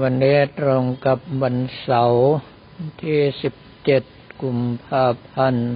[0.00, 2.28] วันนี้ตรงกับวันเสาร์
[3.02, 3.18] ที่
[3.80, 5.70] 17 กุมภาพันธ์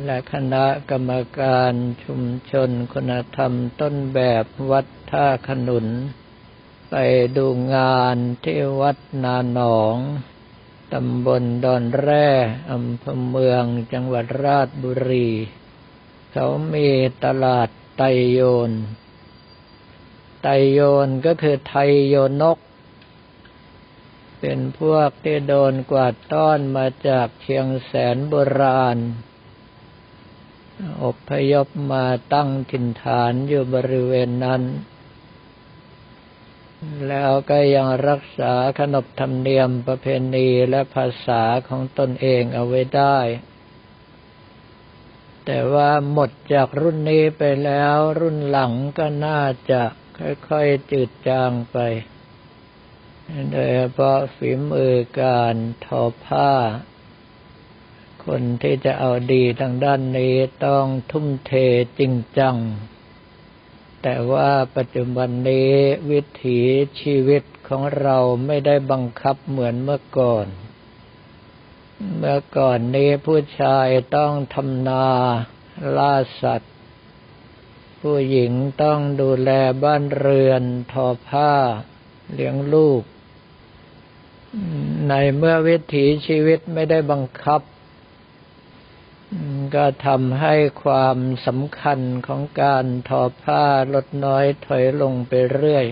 [0.05, 1.73] และคณะกรรมการ
[2.03, 2.21] ชุม
[2.51, 5.87] ชนคุณธรรมต้นแบบวัดท่าขนุน
[6.95, 7.01] ไป
[7.37, 9.97] ดูงานที่วัดนาหนอง
[10.93, 12.27] ตำบลดอนแร่
[12.71, 15.29] อำเภอเมืองจังหวัดราชบุรี
[16.31, 16.87] เขามี
[17.25, 18.71] ตลาดไตโยน
[20.41, 22.57] ไตโยนก็คือไทยโยนก
[24.39, 28.97] เป็นพวกที่โดนกวาดต้อนมาจากเชียงแสนโบราณ
[31.03, 34.63] อพยพมาตั้งถิ่นฐานอยู่บริเวณนั้น
[37.07, 43.17] แล้วก็ยังรักษาขนบธรรมเนียมประเพณีและภาษาของตนเองเอาไว้ได้
[45.45, 49.41] แต่ว่าหมดจากรุ่นนี้ไปแล้วรุ่นหลังก็น่า
[49.71, 49.83] จะ
[50.49, 51.77] ค่อยๆจืดจางไป
[53.51, 56.51] โดยเฉพาะฝีมือการทอผ้า
[58.25, 61.51] คนที่จะเอาดีทางด้านนี้ต้องทุ่มเท
[61.99, 62.55] จริงจัง
[64.01, 65.73] แต่ว่าปัจจุบันนี้
[66.11, 66.61] วิถี
[67.01, 70.47] ชีวิตของเราไม่ได้บังคับเหมือนเมื่อก่อน
[72.17, 75.07] เมื่อก่อนนี้ผู้ชายต้องทำนา
[75.97, 76.73] ล่าสัตว์
[78.01, 78.51] ผู้หญิง
[78.83, 79.51] ต้องดูแล
[79.83, 81.51] บ้านเรือนทอผ้า
[82.33, 83.01] เลี้ยงลูก
[85.09, 87.61] ในเมื่อวิถีชีวิตไม่ได้บังคับ
[89.75, 91.17] ก็ทำให้ความ
[91.47, 95.85] สำคัญของการทอผ้าลดน้อยถอยลงไปเรื่อย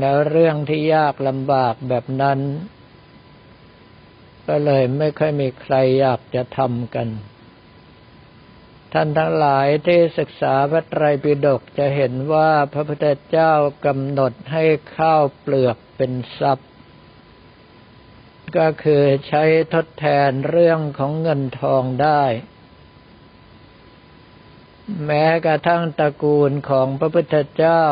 [0.00, 2.38] แล้วเรื่องที่ยากลำบากแบบนั้น
[4.48, 7.08] ก็เลยไม่ค่อยมีใครอยากจะทำกัน
[8.92, 13.52] ท่านทั้งหลายที่ศึกษาพระไตรปิฎกจะเห็นว่าพระพุทธเจ้า
[13.86, 14.64] กำหนดให้
[14.96, 16.69] ข้าวเปลือกเป็นทรัพย์
[18.56, 19.44] ก็คือใช้
[19.74, 22.22] ทดแทนเรื่องของเงินทองได้
[25.06, 27.84] แม้กระทั่งตระกูลของพระพุทธเจ้า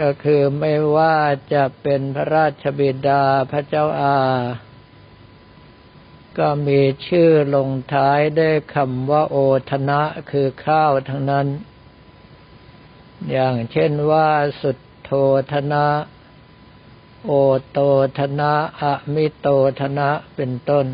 [0.00, 1.18] ก็คือไม่ว่า
[1.52, 4.20] จะเป็นพระราชบิดาพระเจ้าอา
[6.38, 9.36] ก็มีชื่อลงท้ายด้วยคำว่าโอ
[9.70, 11.46] ทนะคือข้าวทั้งนั้น
[13.30, 14.28] อย่างเช่นว่า
[14.60, 15.10] สุดโท
[15.52, 15.86] ธนะ
[17.30, 17.34] โอ
[17.70, 17.80] โต
[18.18, 19.48] ธนะอะมิโต
[19.80, 20.86] ธนะเป็นต้น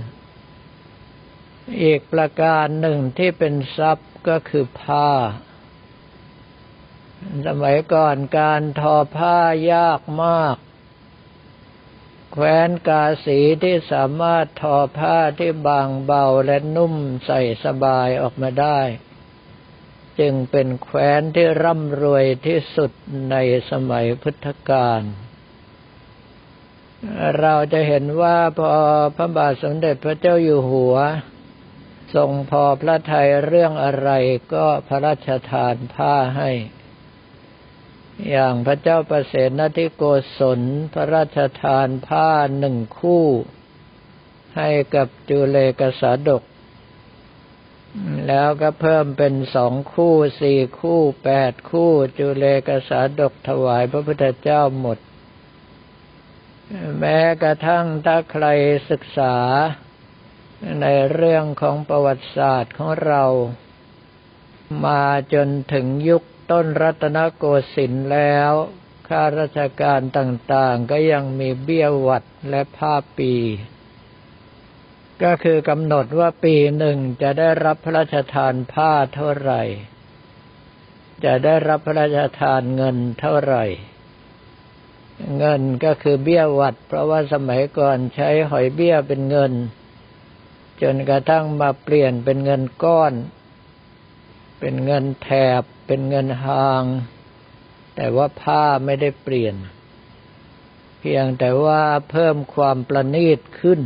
[1.82, 5.10] อีกประการหนึ่งที่เป็นทรัพย์ก็คือผ้า
[7.46, 9.38] สมัยก่อนการทอผ้า
[9.72, 10.56] ยากมาก
[12.32, 16.94] แคว้นกาสีที่สามารถทอผ้าที่บางเบาและนุ่ม
[17.26, 18.80] ใส่สบายออกมาได้
[20.18, 22.90] จึงเป็นแคว้นที่ร่ำรวยที่สุด
[23.30, 23.36] ใน
[23.70, 25.02] สมัยพุทธกาล
[27.40, 28.68] เราจะเห็นว่าพอ
[29.16, 30.96] พระบาทสมเด็จพระเจ้าอยู่หัว
[32.14, 34.10] ทรงพอพระทัยเรื่องอะไร
[34.52, 36.50] ก็พระราชทานผ้าให้
[38.30, 40.02] อย่างพระเจ้าประเสนทิโก
[40.38, 40.60] ศล
[40.94, 42.28] พระราชทานผ้า
[42.58, 43.26] หนึ่งคู่
[44.56, 46.42] ให้กับจุเลกษาดก
[48.28, 54.98] แล้วก็เพิ่มเป็นสองคู่สี่คู่แปดคู่จุเลกษาดกถวายพระพุทธเจ้าหมด
[56.98, 58.46] แม้กระทั่งถ้าใคร
[58.90, 59.36] ศึกษา
[60.80, 63.24] ในเรื่องของประวัติศาสตร์ของเรา
[64.84, 65.04] มา
[65.34, 68.52] จนถึงยุคต้นรัตนโกสินทร์แล้ว
[69.08, 73.34] ข้าราชการต่างๆ ก็ยังมีเบี้ยวัดและผ้าปี
[75.22, 79.62] ก็คือกำหนดว่าปีหนึ่งจะได้รับพระราชทานผ้าเท่าไหร่
[81.24, 83.64] จะได้รับพระราชทานเงินเท่าไหร่
[85.38, 89.52] เงินก็คือเบี้ยวัด เพราะว่าสมัยก่อนใช้หอยเบี้ยเป็นเงิน
[90.82, 93.12] จนกระทั่งมาเปลี่ยนเป็นเงินก้อน
[94.60, 95.28] เป็นเงินแถ
[95.60, 96.84] บ เป็นเงินหาง
[97.96, 99.54] แต่ว่าผ้าไม่ได้เปลี่ยน
[101.00, 103.80] เพียงแต่ว่าเพิ่มความประณีตขึ้น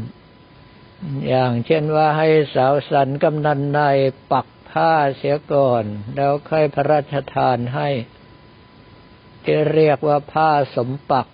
[1.28, 3.80] อย่างเช่นว่าให้สาวสันกำนันใน
[4.32, 7.88] ปักผ้าเสียก่อน แล้วค่อยพระราชทานให้
[9.44, 11.26] ที่เรียกว่าผ้าสมปัก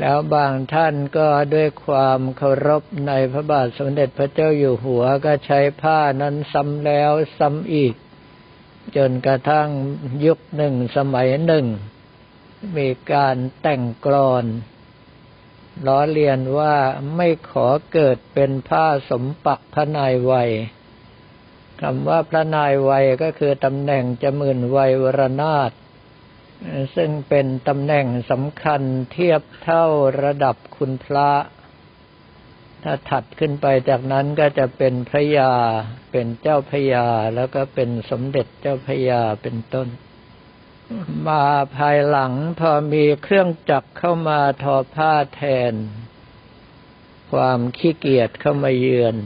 [0.00, 7.94] แล้วบางท่านก็ด้วยความเคารพในพระบาทสมเด็จพระเจ้าอยู่หัวก็ใช้ผ้านั้นซ้ำแล้วซ้ำอีก
[8.96, 9.68] จนกระทั่ง
[10.26, 11.66] ยุคหนึ่งสมัยหนึ่ง
[12.76, 14.44] มีการแต่งกลอน
[15.86, 16.76] ล้อเลียนว่า
[17.16, 20.50] ไม่ขอเกิดเป็นผ้าสมปักพระนายวัย
[21.80, 25.70] คำว่าพระนายวัยก็คือตำแหน่งจมื่นวัยวรนาถ
[26.96, 28.82] ซึ่งเป็นตำแหน่งสำคัญ
[29.12, 29.84] เทียบเท่า
[30.22, 31.30] ระดับคุณพระ
[32.82, 35.52] ถ้าถัดขึ้นไปจากนั้นก็จะเป็นพระยา
[36.10, 39.88] เป็นเจ้าพระยา แล้วก็เป็นสมเด็จเจ้าพระยาเป็นต้น
[41.26, 41.44] มา
[41.76, 45.74] ภายหลังพอมีเครื่องจักรเข้ามาทอผ้าแทน
[47.32, 49.16] ความขี้เกียจเข้ามาเยือน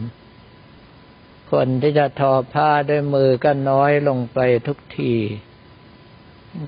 [1.52, 5.14] คนที่จะทอผ้าด้วยมือก็น้อยลงไปทุกที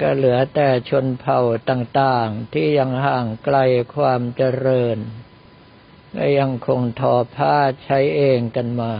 [0.00, 1.41] ก็เหลือแต่ชนเผ่า
[1.71, 3.59] ต่างๆ ที่ยังห่างไกล
[3.94, 4.99] ความเจริญ
[6.17, 8.94] ก็ยังคงทอผ้าใช้เองกันมา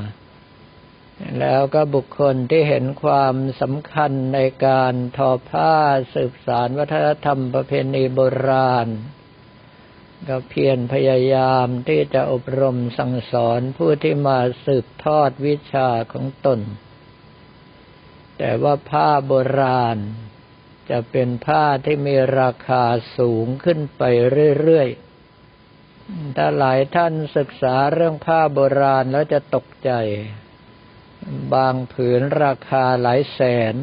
[1.38, 5.75] แล้วก็บุคคลที่เห็นความสำคัญในการทอผ้า
[6.15, 8.88] สืบสารวัฒนธรรมประเพณีโบราณ
[10.29, 16.61] ก็เพียรพยายามที่จะอบรมสั่งสอนผู้ที่มาสืบทอดวิชาของตน
[18.38, 19.99] แต่ว่าผ้าโบราณ
[20.90, 22.84] จะเป็นผ้าที่มีราคา
[23.19, 24.02] สูงขึ้นไป
[24.60, 29.90] เรื่อยๆ ถ้าหลายท่านศึกษาเรื่องผ้าโบราณแล้วจะตกใจ
[31.54, 33.40] บางผืนราคาหลายแส
[33.72, 33.76] น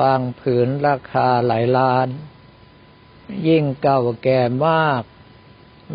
[0.00, 2.08] บางผืนราคาหลายล้าน
[3.48, 5.02] ยิ่งเก่าแก่มาก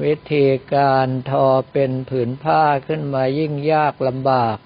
[0.03, 4.57] วิธีการทอเป็นผืนผ้าขึ้นมายิ่งยากลำบาก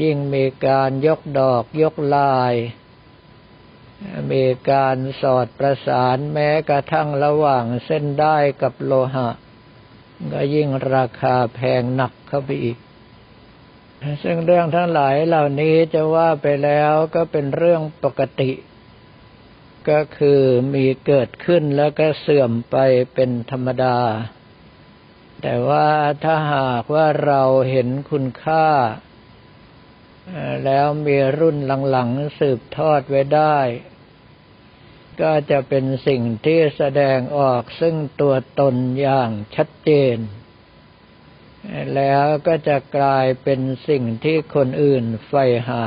[0.00, 2.54] ยิ่งมีการยกดอกยกลาย
[4.32, 9.28] มีการสอดประสานแม้กระทั่งระหว่างเส้นได้กับโลหะ
[10.32, 12.78] ก็ยิ่งราคาแพงหนักเข้าไปอีก
[14.22, 18.52] ซึ่งเรื่องทั้งหลายเหล่านี้จะว่าไปแล้วก็เป็นเรื่องปกติ
[19.90, 20.42] ก็คือ
[20.74, 22.76] มีเกิดขึ้นแล้วก็เสื่อมไป
[23.14, 23.98] เป็นธรรมดา
[25.42, 25.88] แต่ว่า
[26.24, 28.66] ถ้าหากว่าเราเห็นคุณค่า
[30.64, 31.56] แล้วมีรุ่น
[31.90, 33.58] หลังๆสืบทอดไว้ได้
[35.20, 40.18] ก็จะเป็นสิ่งที่แสดงออกซึ่งตัวตนอย่างชัดเจน
[41.94, 45.86] แล้วก็จะกลายเป็นสิ่งที่คนอื่นใฝ่หา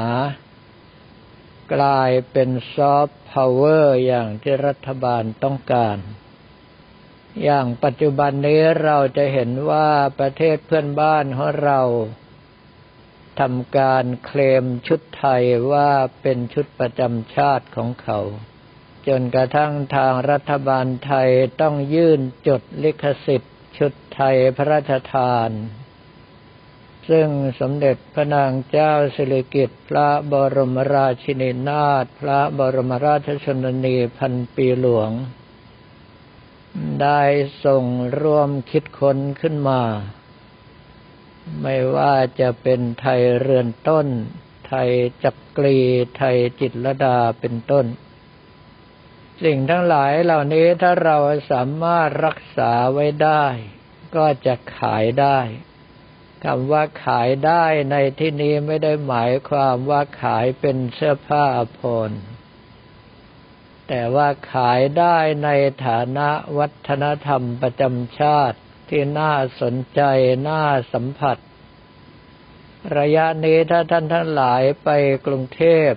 [1.73, 5.97] กลายเป็นซอฟต์พาวเวอร์อย่างที่รัฐบาลต้องการ
[7.43, 9.89] อย่างปัจจุบันนี้เราจะเห็นว่า
[10.19, 11.81] ประเทศเพื่อนบ้านของเรา
[13.39, 15.91] ทำการเคลมชุดไทยว่า
[16.21, 18.19] เป็นชุดประจำชาติของเขา
[19.07, 21.29] จนกระทั่งทางรัฐบาลไทย
[21.61, 25.49] ต้องยื่นจดลิขสิทธิ์ ชุดไทยพระราชทาน
[27.09, 27.27] ซึ่ง
[27.59, 35.11] สมเด็จพระนางเจ้าสิริกิติ์พระบรมราชินีนาถพระบรมราชชนนีพันปีหลวง
[37.01, 37.21] ได้
[37.65, 37.85] ส่ง
[38.19, 39.81] ร่วมคิดค้นขึ้นมา
[41.61, 44.07] ไม่ว่าจะเป็นไทยเรือนต้น
[44.67, 44.89] ไทย
[45.23, 45.77] จักรี
[46.17, 47.85] ไทยจิตรดาเป็นต้น
[49.43, 51.17] สิ่งทั้งหลายเหล่านี้ถ้าเรา
[51.51, 53.45] สามารถรักษาไว้ได้
[54.15, 55.39] ก็จะขายได้
[56.43, 62.11] คำว่าขายได้ในที่นี้ไม่ได้หมายความว่าขายเป็นเสื้อผ้าอภรร
[63.87, 65.49] แต่ว่าขายได้ใน
[65.85, 68.57] ฐานะวัฒนธรรมประจำชาติ
[68.89, 70.01] ที่น่าสนใจ
[70.49, 70.63] น่า
[70.93, 71.37] สัมผัส
[72.97, 74.89] ระยะนี้ถ้าท่านทั้งหลายไป
[75.25, 75.91] กรุงเทพ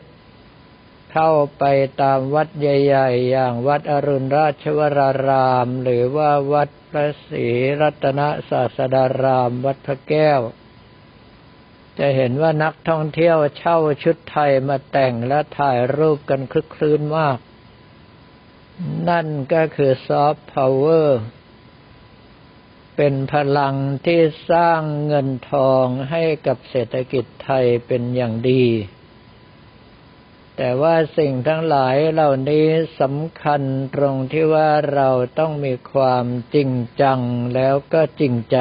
[1.13, 1.65] เข้าไป
[2.03, 7.47] ตามวัดใหญ่ ๆ อย่างวัดอรุณราชวราราม หรือว่าวัดพระศรี
[7.81, 10.41] รัตนศาสดาราม วัดพระแก้ว
[11.99, 17.39] จะเห็นว่านักท่องเที่ยวเช่าชุดไทยมาแต่งและถ่ายรูปกันคลึกคลื้นมาก
[19.09, 21.21] นั่นก็คือซอฟต์พาวเวอร์
[22.97, 23.75] เป็นพลัง
[24.07, 28.65] ที่สร้างเงินทองให้กับเศรษฐกิจไทยเป็นอย่างดี
[30.61, 32.67] แต่ว่าสิ่งทั้งหลายเหล่านี้
[33.01, 33.63] สำคัญ
[33.95, 36.25] ตรงที่ว่าเราต้องมีความ
[36.55, 36.71] จริง
[37.03, 37.21] จัง
[37.55, 38.59] แล้วก็จริงใจ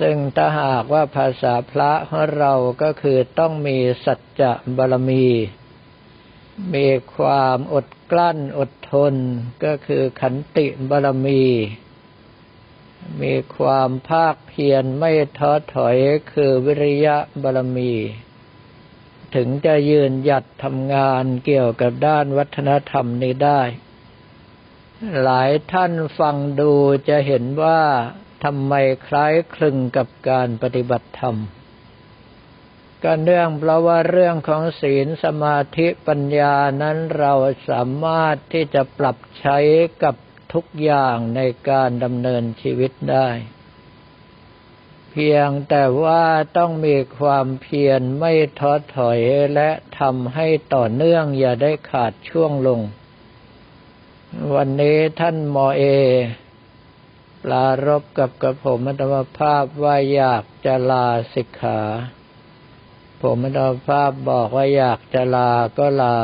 [0.00, 5.26] ซึ่งถ้าหากว่าภาษาพระของเราก็คือต้องมีสัจจะบารมี
[6.74, 6.86] มี
[7.16, 9.14] ความอดกลั้นอดทน
[9.64, 11.44] ก็คือขันติบารมี
[13.22, 15.96] มีความภาคเพียรไม่ท้อถอย
[16.32, 17.92] คือวิริยะบารมี
[19.36, 23.62] ถึงจะยืนหยัดทำงานเกี่ยวกับด้านวัฒนธรรมนี้ได้
[25.22, 26.72] หลายท่านฟังดู
[27.08, 27.82] จะเห็นว่า
[28.44, 28.72] ทำไม
[29.06, 31.36] คล้ายคลึงกับการปฏิบัติธรรม
[33.04, 37.32] ก็เนื่องเพราะว่าเรื่องของศีลสมาธิปัญญานั้นเรา
[37.68, 39.58] สามารถที่จะปรับใช้
[40.02, 40.14] กับ
[40.52, 41.40] ทุกอย่างใน
[41.70, 43.28] การดำเนินชีวิตได้
[45.16, 46.24] พียงแต่ว่า
[46.56, 49.20] ต้องมีความเพียรไม่ท้อถอย
[49.54, 52.80] และทำให้ต่อเนื่องอย่าได้ขาดช่วงลง
[54.54, 55.82] วันนี้ท่านมอเอ
[57.50, 61.80] ลารบกับกระผมอัตมภาพว่าอยากจะลาสิกขา
[63.22, 66.18] ผมอัตมภาพบอกว่าอยากจะลาก็ลา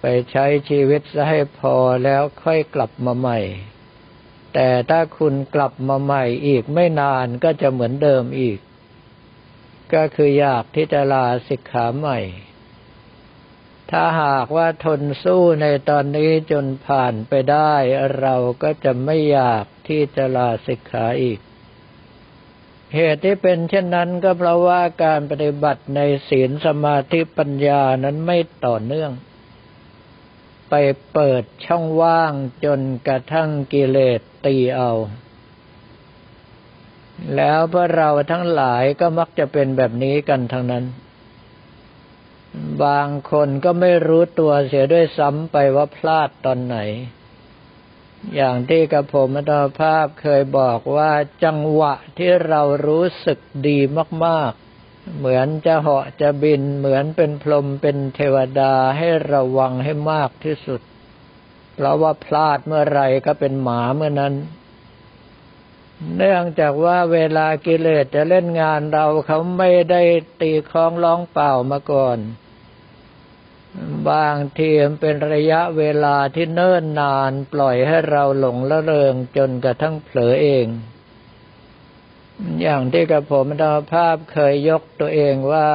[0.00, 3.38] ไปใช้ชีวิตซะให้พอแล้วค่อยกลับมาใหม่
[4.54, 8.58] แต่ถ้าคุณกลับมาใหม่อีกไม่นานก็จะเหมือนเดิมอีก
[9.94, 12.18] ก็คืออยากที่จะลาสิกขาใหม่
[13.90, 17.74] ถ้าหากว่าทนสู้ในตอนนี้จนผ่านไปได้
[18.20, 21.38] เราก็จะไม่อยากที่จะลาสิกขาอีก
[22.94, 29.12] เหตุที่เป็นเช่นนั้นก็เพราะว่าการปฏิบัติในศีลสมาธิปัญญานั้นไม่ต่อเนื่อง
[30.70, 30.74] ไป
[31.12, 32.32] เปิดช่องว่าง
[32.64, 34.92] จนกระทั่งกิเลสตีเอา
[37.36, 40.84] แล้วพวกเราทั้งหลายก็มักจะเป็นแบบนี้กันทั้งนั้น
[42.84, 46.78] บางคนก็ไม่รู้ตัวเสียด้วยซ้ำไปว่าพลาดตอนไหน
[48.34, 51.12] อย่างที่กระผมอัตภาพเคยบอกว่า
[51.44, 53.78] จังหวะที่เรารู้สึกดี
[54.26, 54.67] มาก ๆ
[55.16, 60.80] เหมือนจะเหาะจะบินเหมือนเป็นพรหมเป็นเทวดาให้ระวังให้มากที่สุด
[61.74, 64.34] เพราะว่าพลาดเมื่อไรก็เป็นหมาเมื่อนั้น
[66.16, 70.02] เนื่องจากว่าเวลากิเลสจะเล่นงานเราเขาไม่ได้
[70.40, 72.18] ตีคล้องร้องเปล่ามาก่อน
[74.10, 80.66] บางทีมเป็นระยะเวลาที่เนิ่นนานปล่อยให้เราหลงละเริงจนกระทั่งเผลอเอง
[82.62, 85.70] อย่างที่กับผมธรรมภาพเคยยกตัวเองว่า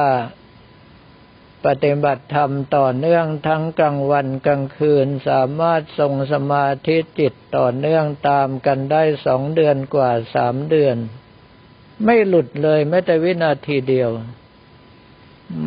[1.66, 10.96] ปฏิบัติธรรมต่อเนื่องทั้งกลางวันกลางคืนสามารถทรงสมาธิจิตต่อเนื่องตามกันได้สองเดือนกว่าสามเดือน
[12.04, 14.10] ไม่หลุดเลยแม้แต่วินาทีเดียว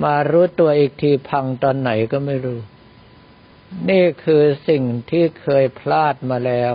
[0.04, 2.60] มารู้ตัวอีกทีพังตอนไหนก็ไม่รู้
[3.89, 6.74] นี่คือสิ่งที่เคยพลาดมาแล้ว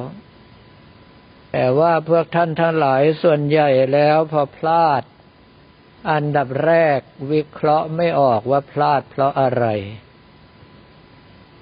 [1.52, 5.02] แต่ว่าพวกท่านทั้งหลายส่วนใหญ่แล้วพอพลาด
[6.10, 7.00] อันดับแรก
[7.32, 9.64] วิเคราะห์ไม่ออกว่าพลาดเพราะอะไร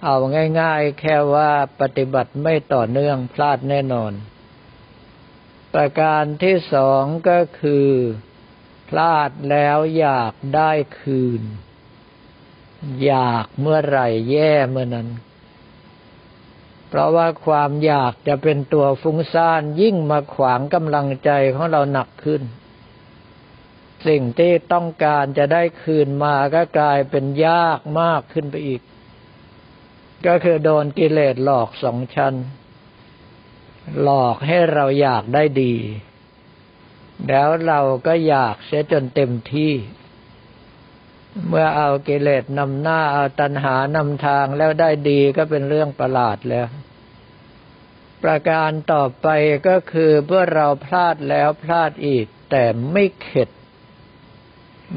[0.05, 0.17] เอา
[0.61, 4.13] ง่ายๆ แค่ว่าปฏิบัติไม่ต่อเนื่องพลาดแน่นอน
[5.75, 7.89] ประการที่สองก็คือ
[8.89, 11.43] พลาดแล้วอยากได้คืน
[13.05, 15.09] อยากเมื่อไหร่แย่เมื่อนั้น
[16.91, 22.43] เพราะว่าความอยากจะเป็นตัวฟุ้งซ่านยิ่งมาขวางกำลังใจของเราหนักขึ้น
[24.07, 28.83] สิ่งที่ต้องการจะได้คืนมาก็กลายเป็นยากมากขึ้นไปอีก
[30.27, 32.35] ก็คือโดนกิเลสหลอกสองชั้น
[34.03, 35.75] หลอกให้เราอยากได้ดี
[37.29, 39.73] แล้วเราก็อยากเสียจนเต็มที่
[41.49, 46.67] เมื่อเอากิเลสนำหน้าเอาตัณหานำทางแล้วได้ดีก็เป็นเรื่องประหลาดแล้ว
[48.23, 49.29] ประการต่อไป
[49.69, 53.49] ก็คือเมื่อเราพลาดแล้วพลาดอีก แต่ไม่เข็ด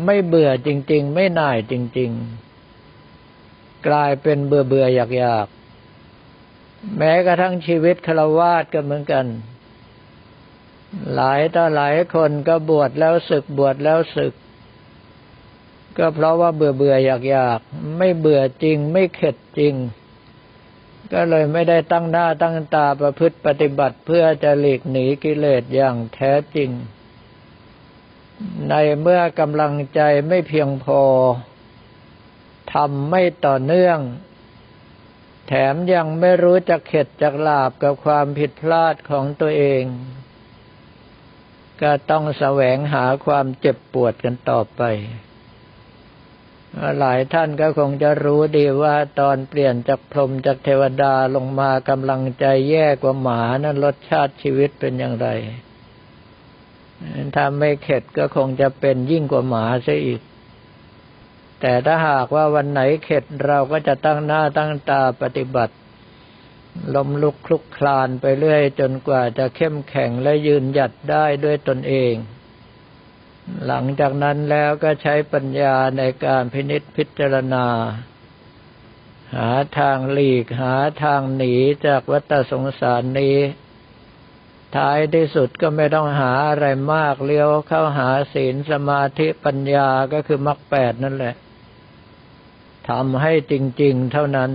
[0.05, 2.11] ไม่เบื่อจริง ๆ ไม่น่ายจริง
[2.99, 5.47] ๆ กลายเป็นเบื่อเบื่ออยากอยาก
[6.97, 9.25] แม้กระทั่งชีวิตคาวาสก็เหมือนกัน
[11.13, 14.33] หลายต่อหลายคนก็บวชแล้วศึกบวชแล้วศึก
[15.97, 17.59] ก็เพราะว่าเบื่อเบื่ออยากอยาก
[17.97, 19.73] ไม่เบื่อจริง ไม่เข็ดจริง
[21.13, 26.69] ก็เลยไม่ได้ตั้งหน้าตั้งตาประพฤติปฏิบัติเพื่อจะหลีกหนีกิเลสอย่างแท้จริง
[28.69, 31.01] ในเมื่อกำลังใจไม่เพียงพอ
[32.73, 33.99] ทำไม่ต่อเนื่อง
[35.47, 39.83] แถมยังไม่รู้จักเข็ดจักลาบกับความผิดพลาดของตัวเอง
[41.81, 44.81] ก็ต้องแสวงหาความเจ็บปวดกันต่อไป
[46.99, 55.27] หลายท่านก็คงจะรู้ดีว่าตอนเปลี่ยนจากพรหมจากเทวดาลงมากำลังใจแย่กว่าหมานั้นรสชาติชีวิตเป็นอย่างไร
[57.35, 60.21] ถ้าไม่เข็ดก็คงจะเป็นยิ่งกว่าหมาซะอีก
[61.61, 65.75] แต่ถ้าหากว่าวันไหนเข็ดเราก็จะตั้งหน้าตั้งตาปฏิบัติ
[66.95, 72.13] ล้มลุกคลุกคลานไปเรื่อยจนกว่าจะเข้มแข็งและยืนหยัดได้ด้วยตนเอง
[73.65, 77.65] หลังจากนั้นแล้วก็ใช้ปัญญาในการพินิษพิจารณา
[79.35, 81.53] หาทางหลีกหาทางหนี
[81.87, 83.37] จากวัฏสงสารนี้
[84.75, 91.35] ท้ายที่สุดก็ไม่ต้องหาอะไรมากเลี้ยวเข้าหาศีลสมาธิปัญญาก็คือมรรคแปดนั่นแหละ
[92.89, 94.51] ทำให้จริง ๆ เท่านั้น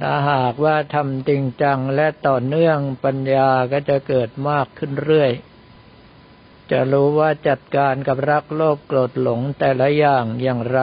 [0.00, 5.30] ถ้าหากว่าทำจริงจังและต่อเนื่องปัญญาก็จะเกิดมากขึ้นเรื่อย
[6.70, 10.80] จะรู้ว่าจัดการกับรักโลภโกรธหลงแต่ละอย่างอย่างไร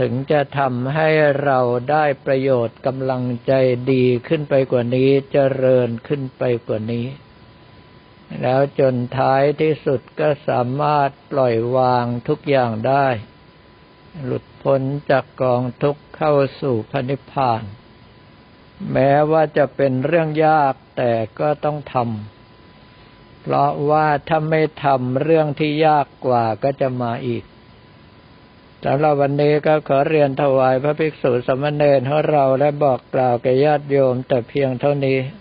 [0.00, 1.08] ถึงจะทำให้
[1.44, 1.58] เรา
[1.90, 3.52] ได้ประโยชน์กำลังใจ
[3.92, 7.06] ดีขึ้นไปกว่านี้เจริญขึ้นไปกว่านี้
[8.42, 13.06] แล้วจนท้ายที่สุดก็สามารถปล่อยวางทุกอย่างได้
[14.24, 17.62] หลุดพ้นจากกองทุกข์เข้าสู่พระนิพพาน
[18.92, 22.35] แม้ว่าจะเป็นเรื่องยากแต่ก็ต้องทำ
[23.48, 27.44] เพราะว่าถ้าไม่ทำเรื่องที่ยากกว่าก็จะมาอีก
[28.84, 35.18] สำหรับวันนี้ก็ขอเรียนถวายพระภิกษุสมณเณรของเราและบอกกล่าวแก่ญาติโยมแต่เพียงเท่านี้